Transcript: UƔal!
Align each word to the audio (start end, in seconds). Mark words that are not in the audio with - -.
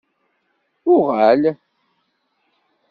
UƔal! 0.93 1.41